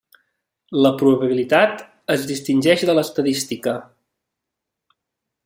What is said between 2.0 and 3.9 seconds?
es distingeix de l'estadística.